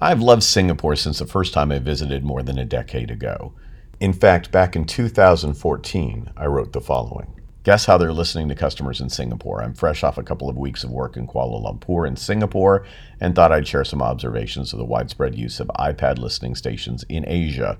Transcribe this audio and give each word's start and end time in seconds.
I've 0.00 0.20
loved 0.22 0.44
Singapore 0.44 0.94
since 0.94 1.18
the 1.18 1.26
first 1.26 1.52
time 1.52 1.72
I 1.72 1.80
visited 1.80 2.24
more 2.24 2.44
than 2.44 2.56
a 2.56 2.64
decade 2.64 3.10
ago. 3.10 3.52
In 3.98 4.12
fact, 4.12 4.52
back 4.52 4.76
in 4.76 4.84
2014, 4.84 6.30
I 6.36 6.46
wrote 6.46 6.72
the 6.72 6.80
following. 6.80 7.34
Guess 7.64 7.86
how 7.86 7.98
they're 7.98 8.12
listening 8.12 8.48
to 8.48 8.54
customers 8.54 9.00
in 9.00 9.10
Singapore? 9.10 9.60
I'm 9.60 9.74
fresh 9.74 10.04
off 10.04 10.16
a 10.16 10.22
couple 10.22 10.48
of 10.48 10.56
weeks 10.56 10.84
of 10.84 10.92
work 10.92 11.16
in 11.16 11.26
Kuala 11.26 11.60
Lumpur 11.60 12.06
and 12.06 12.16
Singapore 12.16 12.86
and 13.20 13.34
thought 13.34 13.50
I'd 13.50 13.66
share 13.66 13.84
some 13.84 14.00
observations 14.00 14.72
of 14.72 14.78
the 14.78 14.84
widespread 14.84 15.34
use 15.34 15.58
of 15.58 15.66
iPad 15.76 16.18
listening 16.18 16.54
stations 16.54 17.04
in 17.08 17.24
Asia. 17.26 17.76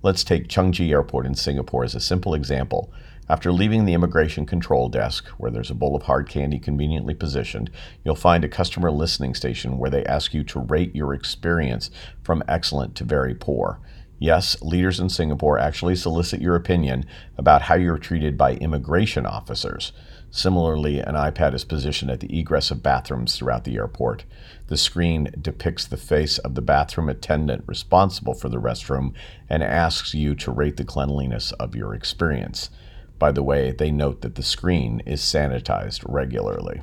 Let's 0.00 0.22
take 0.22 0.46
Changi 0.46 0.90
Airport 0.90 1.26
in 1.26 1.34
Singapore 1.34 1.82
as 1.82 1.96
a 1.96 2.00
simple 2.00 2.34
example. 2.34 2.92
After 3.30 3.52
leaving 3.52 3.84
the 3.84 3.92
immigration 3.92 4.46
control 4.46 4.88
desk, 4.88 5.28
where 5.36 5.50
there's 5.50 5.70
a 5.70 5.74
bowl 5.74 5.94
of 5.94 6.04
hard 6.04 6.28
candy 6.28 6.58
conveniently 6.58 7.12
positioned, 7.12 7.70
you'll 8.02 8.14
find 8.14 8.42
a 8.42 8.48
customer 8.48 8.90
listening 8.90 9.34
station 9.34 9.76
where 9.76 9.90
they 9.90 10.04
ask 10.06 10.32
you 10.32 10.42
to 10.44 10.60
rate 10.60 10.96
your 10.96 11.12
experience 11.12 11.90
from 12.22 12.42
excellent 12.48 12.94
to 12.96 13.04
very 13.04 13.34
poor. 13.34 13.80
Yes, 14.18 14.60
leaders 14.62 14.98
in 14.98 15.10
Singapore 15.10 15.58
actually 15.58 15.94
solicit 15.94 16.40
your 16.40 16.56
opinion 16.56 17.04
about 17.36 17.62
how 17.62 17.74
you're 17.76 17.98
treated 17.98 18.38
by 18.38 18.54
immigration 18.54 19.26
officers. 19.26 19.92
Similarly, 20.30 20.98
an 20.98 21.14
iPad 21.14 21.54
is 21.54 21.64
positioned 21.64 22.10
at 22.10 22.20
the 22.20 22.38
egress 22.38 22.70
of 22.70 22.82
bathrooms 22.82 23.36
throughout 23.36 23.64
the 23.64 23.76
airport. 23.76 24.24
The 24.66 24.76
screen 24.76 25.32
depicts 25.40 25.86
the 25.86 25.96
face 25.96 26.38
of 26.38 26.54
the 26.54 26.62
bathroom 26.62 27.08
attendant 27.08 27.64
responsible 27.66 28.34
for 28.34 28.48
the 28.48 28.60
restroom 28.60 29.12
and 29.48 29.62
asks 29.62 30.14
you 30.14 30.34
to 30.36 30.50
rate 30.50 30.78
the 30.78 30.84
cleanliness 30.84 31.52
of 31.52 31.76
your 31.76 31.94
experience. 31.94 32.70
By 33.18 33.32
the 33.32 33.42
way, 33.42 33.72
they 33.72 33.90
note 33.90 34.20
that 34.22 34.36
the 34.36 34.42
screen 34.42 35.02
is 35.04 35.20
sanitized 35.20 36.04
regularly. 36.06 36.82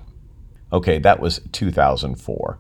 Okay, 0.74 1.00
that 1.00 1.20
was 1.20 1.40
2004. 1.52 2.60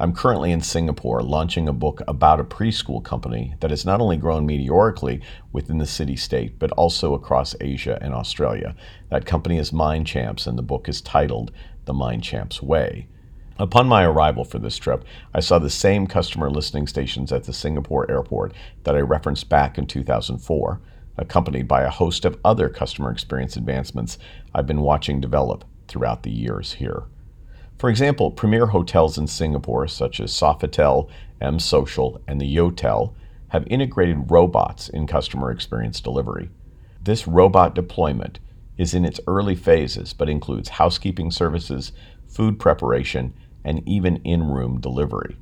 I'm 0.00 0.12
currently 0.12 0.52
in 0.52 0.60
Singapore 0.60 1.22
launching 1.22 1.66
a 1.66 1.72
book 1.72 2.02
about 2.06 2.38
a 2.38 2.44
preschool 2.44 3.02
company 3.02 3.54
that 3.58 3.70
has 3.70 3.84
not 3.84 4.00
only 4.00 4.16
grown 4.16 4.46
meteorically 4.46 5.20
within 5.52 5.78
the 5.78 5.86
city 5.86 6.14
state, 6.14 6.60
but 6.60 6.70
also 6.72 7.14
across 7.14 7.56
Asia 7.60 7.98
and 8.00 8.14
Australia. 8.14 8.76
That 9.10 9.26
company 9.26 9.58
is 9.58 9.72
MindChamps, 9.72 10.46
and 10.46 10.56
the 10.56 10.62
book 10.62 10.88
is 10.88 11.00
titled 11.00 11.50
The 11.86 11.94
MindChamps 11.94 12.62
Way. 12.62 13.08
Upon 13.58 13.88
my 13.88 14.04
arrival 14.04 14.44
for 14.44 14.60
this 14.60 14.76
trip, 14.76 15.04
I 15.34 15.40
saw 15.40 15.58
the 15.58 15.68
same 15.68 16.06
customer 16.06 16.48
listening 16.48 16.86
stations 16.86 17.32
at 17.32 17.42
the 17.42 17.52
Singapore 17.52 18.08
airport 18.08 18.52
that 18.84 18.94
I 18.94 19.00
referenced 19.00 19.48
back 19.48 19.78
in 19.78 19.86
2004 19.88 20.80
accompanied 21.18 21.68
by 21.68 21.82
a 21.82 21.90
host 21.90 22.24
of 22.24 22.38
other 22.44 22.68
customer 22.68 23.10
experience 23.10 23.56
advancements 23.56 24.18
I've 24.54 24.66
been 24.66 24.80
watching 24.80 25.20
develop 25.20 25.64
throughout 25.88 26.22
the 26.22 26.30
years 26.30 26.74
here. 26.74 27.04
For 27.78 27.90
example, 27.90 28.30
premier 28.30 28.66
hotels 28.66 29.18
in 29.18 29.26
Singapore, 29.26 29.86
such 29.86 30.20
as 30.20 30.32
Sofitel, 30.32 31.08
M 31.40 31.58
Social, 31.58 32.20
and 32.26 32.40
the 32.40 32.56
Yotel, 32.56 33.14
have 33.48 33.66
integrated 33.68 34.30
robots 34.30 34.88
in 34.88 35.06
customer 35.06 35.50
experience 35.50 36.00
delivery. 36.00 36.50
This 37.02 37.26
robot 37.26 37.74
deployment 37.74 38.40
is 38.76 38.94
in 38.94 39.04
its 39.04 39.20
early 39.26 39.54
phases, 39.54 40.12
but 40.12 40.28
includes 40.28 40.68
housekeeping 40.70 41.30
services, 41.30 41.92
food 42.26 42.58
preparation, 42.58 43.34
and 43.64 43.86
even 43.88 44.16
in 44.18 44.50
room 44.50 44.80
delivery. 44.80 45.36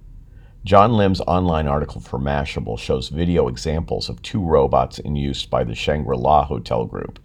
John 0.67 0.95
Lim's 0.95 1.20
online 1.28 1.69
article 1.69 2.00
for 2.00 2.19
Mashable 2.19 2.77
shows 2.77 3.09
video 3.09 3.47
examples 3.47 4.09
of 4.09 4.20
two 4.20 4.45
robots 4.45 4.98
in 4.98 5.14
use 5.14 5.47
by 5.47 5.62
the 5.62 5.77
Shangri 5.77 6.17
La 6.17 6.45
Hotel 6.45 6.84
Group. 6.86 7.20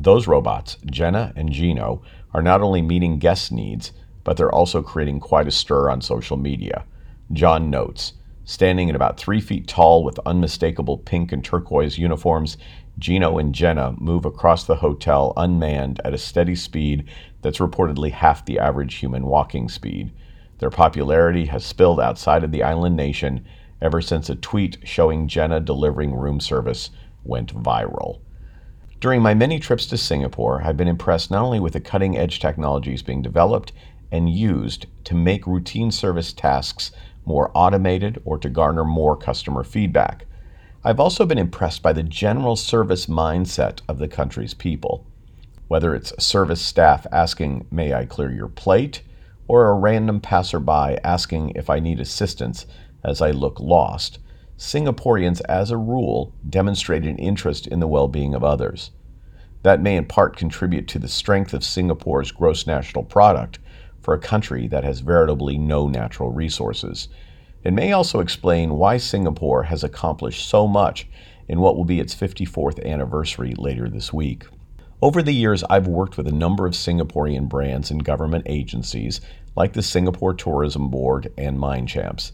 Those 0.00 0.26
robots, 0.26 0.78
Jenna 0.86 1.34
and 1.36 1.52
Gino, 1.52 2.00
are 2.32 2.40
not 2.40 2.62
only 2.62 2.80
meeting 2.80 3.18
guest 3.18 3.52
needs, 3.52 3.92
but 4.24 4.38
they're 4.38 4.50
also 4.50 4.80
creating 4.80 5.20
quite 5.20 5.46
a 5.46 5.50
stir 5.50 5.90
on 5.90 6.00
social 6.00 6.38
media. 6.38 6.86
John 7.30 7.68
notes, 7.68 8.14
standing 8.44 8.88
at 8.88 8.96
about 8.96 9.20
three 9.20 9.42
feet 9.42 9.68
tall 9.68 10.02
with 10.02 10.18
unmistakable 10.24 10.96
pink 10.96 11.30
and 11.30 11.44
turquoise 11.44 11.98
uniforms, 11.98 12.56
Gino 12.98 13.36
and 13.36 13.54
Jenna 13.54 13.96
move 13.98 14.24
across 14.24 14.64
the 14.64 14.76
hotel 14.76 15.34
unmanned 15.36 16.00
at 16.06 16.14
a 16.14 16.18
steady 16.18 16.54
speed 16.54 17.04
that's 17.42 17.58
reportedly 17.58 18.12
half 18.12 18.46
the 18.46 18.58
average 18.58 18.94
human 18.94 19.26
walking 19.26 19.68
speed. 19.68 20.10
Their 20.58 20.70
popularity 20.70 21.46
has 21.46 21.64
spilled 21.64 22.00
outside 22.00 22.44
of 22.44 22.50
the 22.50 22.62
island 22.62 22.96
nation 22.96 23.44
ever 23.80 24.00
since 24.00 24.28
a 24.28 24.34
tweet 24.34 24.78
showing 24.84 25.28
Jenna 25.28 25.60
delivering 25.60 26.14
room 26.14 26.40
service 26.40 26.90
went 27.24 27.54
viral. 27.54 28.20
During 29.00 29.22
my 29.22 29.34
many 29.34 29.60
trips 29.60 29.86
to 29.86 29.96
Singapore, 29.96 30.62
I've 30.64 30.76
been 30.76 30.88
impressed 30.88 31.30
not 31.30 31.44
only 31.44 31.60
with 31.60 31.74
the 31.74 31.80
cutting 31.80 32.18
edge 32.18 32.40
technologies 32.40 33.02
being 33.02 33.22
developed 33.22 33.72
and 34.10 34.28
used 34.28 34.86
to 35.04 35.14
make 35.14 35.46
routine 35.46 35.92
service 35.92 36.32
tasks 36.32 36.90
more 37.24 37.52
automated 37.54 38.20
or 38.24 38.38
to 38.38 38.48
garner 38.48 38.84
more 38.84 39.16
customer 39.16 39.62
feedback. 39.62 40.26
I've 40.82 40.98
also 40.98 41.26
been 41.26 41.38
impressed 41.38 41.82
by 41.82 41.92
the 41.92 42.02
general 42.02 42.56
service 42.56 43.06
mindset 43.06 43.82
of 43.88 43.98
the 43.98 44.08
country's 44.08 44.54
people. 44.54 45.06
Whether 45.68 45.94
it's 45.94 46.24
service 46.24 46.62
staff 46.62 47.06
asking, 47.12 47.66
May 47.70 47.92
I 47.92 48.06
clear 48.06 48.32
your 48.32 48.48
plate? 48.48 49.02
Or 49.48 49.68
a 49.68 49.74
random 49.74 50.20
passerby 50.20 50.98
asking 51.02 51.50
if 51.56 51.68
I 51.68 51.80
need 51.80 51.98
assistance 51.98 52.66
as 53.02 53.20
I 53.20 53.30
look 53.32 53.58
lost, 53.58 54.18
Singaporeans, 54.58 55.40
as 55.48 55.70
a 55.70 55.76
rule, 55.76 56.34
demonstrate 56.48 57.06
an 57.06 57.16
interest 57.16 57.66
in 57.68 57.78
the 57.78 57.86
well 57.86 58.08
being 58.08 58.34
of 58.34 58.42
others. 58.42 58.90
That 59.62 59.80
may 59.80 59.96
in 59.96 60.04
part 60.06 60.36
contribute 60.36 60.88
to 60.88 60.98
the 60.98 61.08
strength 61.08 61.54
of 61.54 61.64
Singapore's 61.64 62.32
gross 62.32 62.66
national 62.66 63.04
product 63.04 63.60
for 64.00 64.14
a 64.14 64.18
country 64.18 64.66
that 64.68 64.84
has 64.84 65.00
veritably 65.00 65.58
no 65.58 65.86
natural 65.86 66.30
resources. 66.30 67.08
It 67.62 67.72
may 67.72 67.92
also 67.92 68.18
explain 68.18 68.74
why 68.74 68.96
Singapore 68.96 69.64
has 69.64 69.84
accomplished 69.84 70.48
so 70.48 70.66
much 70.66 71.08
in 71.48 71.60
what 71.60 71.76
will 71.76 71.84
be 71.84 72.00
its 72.00 72.14
54th 72.14 72.84
anniversary 72.84 73.54
later 73.56 73.88
this 73.88 74.12
week. 74.12 74.44
Over 75.00 75.22
the 75.22 75.32
years, 75.32 75.62
I've 75.70 75.86
worked 75.86 76.16
with 76.16 76.26
a 76.26 76.32
number 76.32 76.66
of 76.66 76.72
Singaporean 76.72 77.48
brands 77.48 77.92
and 77.92 78.04
government 78.04 78.46
agencies 78.46 79.20
like 79.54 79.72
the 79.72 79.82
Singapore 79.82 80.34
Tourism 80.34 80.90
Board 80.90 81.32
and 81.38 81.56
MindChamps. 81.56 82.32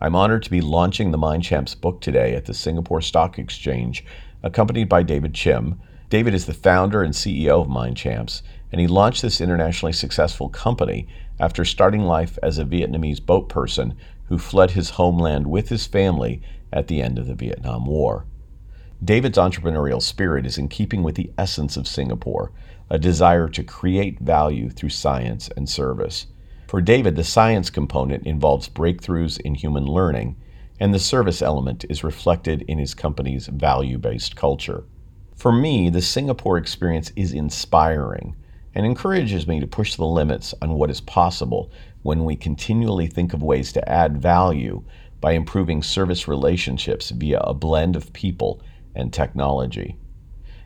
I'm 0.00 0.14
honored 0.14 0.44
to 0.44 0.50
be 0.50 0.60
launching 0.60 1.10
the 1.10 1.18
MindChamps 1.18 1.80
book 1.80 2.00
today 2.00 2.36
at 2.36 2.44
the 2.44 2.54
Singapore 2.54 3.00
Stock 3.00 3.36
Exchange, 3.36 4.04
accompanied 4.44 4.88
by 4.88 5.02
David 5.02 5.32
Chiam. 5.32 5.78
David 6.08 6.34
is 6.34 6.46
the 6.46 6.54
founder 6.54 7.02
and 7.02 7.14
CEO 7.14 7.62
of 7.62 7.66
MindChamps, 7.66 8.42
and 8.70 8.80
he 8.80 8.86
launched 8.86 9.22
this 9.22 9.40
internationally 9.40 9.92
successful 9.92 10.48
company 10.48 11.08
after 11.40 11.64
starting 11.64 12.02
life 12.02 12.38
as 12.44 12.58
a 12.58 12.64
Vietnamese 12.64 13.24
boat 13.24 13.48
person 13.48 13.96
who 14.28 14.38
fled 14.38 14.70
his 14.70 14.90
homeland 14.90 15.48
with 15.48 15.68
his 15.68 15.88
family 15.88 16.40
at 16.72 16.86
the 16.86 17.02
end 17.02 17.18
of 17.18 17.26
the 17.26 17.34
Vietnam 17.34 17.86
War. 17.86 18.24
David's 19.02 19.38
entrepreneurial 19.38 20.00
spirit 20.00 20.46
is 20.46 20.56
in 20.56 20.68
keeping 20.68 21.02
with 21.02 21.14
the 21.14 21.32
essence 21.36 21.76
of 21.76 21.88
Singapore, 21.88 22.52
a 22.88 22.98
desire 22.98 23.48
to 23.48 23.62
create 23.62 24.20
value 24.20 24.70
through 24.70 24.90
science 24.90 25.48
and 25.56 25.68
service. 25.68 26.26
For 26.68 26.80
David, 26.80 27.16
the 27.16 27.24
science 27.24 27.70
component 27.70 28.26
involves 28.26 28.68
breakthroughs 28.68 29.40
in 29.40 29.54
human 29.54 29.84
learning, 29.84 30.36
and 30.80 30.92
the 30.92 30.98
service 30.98 31.42
element 31.42 31.84
is 31.88 32.04
reflected 32.04 32.62
in 32.62 32.78
his 32.78 32.94
company's 32.94 33.46
value 33.46 33.98
based 33.98 34.36
culture. 34.36 34.84
For 35.36 35.52
me, 35.52 35.90
the 35.90 36.02
Singapore 36.02 36.56
experience 36.56 37.12
is 37.16 37.32
inspiring 37.32 38.36
and 38.74 38.86
encourages 38.86 39.46
me 39.46 39.60
to 39.60 39.66
push 39.66 39.96
the 39.96 40.06
limits 40.06 40.54
on 40.62 40.74
what 40.74 40.90
is 40.90 41.00
possible 41.00 41.70
when 42.02 42.24
we 42.24 42.36
continually 42.36 43.06
think 43.06 43.32
of 43.32 43.42
ways 43.42 43.72
to 43.72 43.88
add 43.88 44.20
value 44.20 44.82
by 45.20 45.32
improving 45.32 45.82
service 45.82 46.26
relationships 46.28 47.10
via 47.10 47.40
a 47.40 47.54
blend 47.54 47.96
of 47.96 48.12
people 48.12 48.60
and 48.94 49.12
technology. 49.12 49.96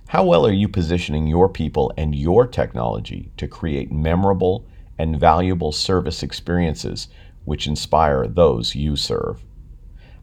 How 0.09 0.25
well 0.25 0.47
are 0.47 0.53
you 0.53 0.69
positioning 0.69 1.27
your 1.27 1.49
people 1.49 1.93
and 1.97 2.15
your 2.15 2.47
technology 2.47 3.31
to 3.37 3.47
create 3.47 3.93
memorable 3.93 4.67
and 4.99 5.21
valuable 5.21 5.71
service 5.71 6.23
experiences 6.23 7.09
which 7.45 7.67
inspire 7.67 8.27
those 8.27 8.75
you 8.75 8.97
serve? 8.97 9.45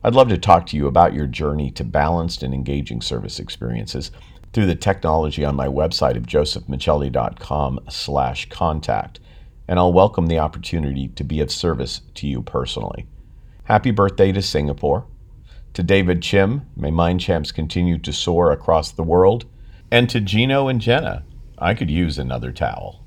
I'd 0.04 0.16
love 0.16 0.30
to 0.30 0.38
talk 0.38 0.68
to 0.68 0.78
you 0.78 0.88
about 0.88 1.14
your 1.14 1.28
journey 1.28 1.72
to 1.72 1.84
balanced 1.84 2.44
and 2.44 2.54
engaging 2.54 3.02
service 3.02 3.40
experiences 3.40 4.12
through 4.54 4.68
the 4.68 4.76
technology 4.76 5.44
on 5.44 5.56
my 5.56 5.68
website 5.68 6.16
of 6.16 6.28
josephmichelli.com 6.28 7.80
slash 7.90 8.48
contact, 8.50 9.20
and 9.68 9.78
I'll 9.78 9.92
welcome 9.92 10.28
the 10.28 10.40
opportunity 10.40 11.08
to 11.10 11.24
be 11.24 11.42
of 11.42 11.52
service 11.52 12.02
to 12.16 12.28
you 12.28 12.42
personally. 12.42 13.06
Happy 13.66 13.92
birthday 13.92 14.32
to 14.32 14.42
Singapore. 14.42 15.06
To 15.76 15.84
David 15.84 16.22
Chiam, 16.22 16.62
may 16.78 16.90
MindChamps 16.90 17.54
continue 17.54 17.98
to 17.98 18.14
soar 18.14 18.54
across 18.54 18.92
the 18.92 19.04
world. 19.04 19.44
And 19.92 20.10
to 20.10 20.22
Gino 20.22 20.70
and 20.70 20.80
Jenna, 20.80 21.26
I 21.58 21.74
could 21.74 21.92
use 21.92 22.18
another 22.18 22.54
towel. 22.54 23.05